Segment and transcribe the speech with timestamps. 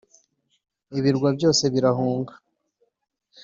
[0.97, 2.33] ibirwa byose birahunga